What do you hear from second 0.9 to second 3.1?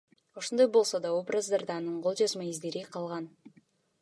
да, образдарда анын кол жазма издери